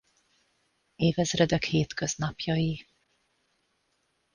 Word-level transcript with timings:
Évezredek 0.95 1.63
hétköznapjai. 1.63 2.85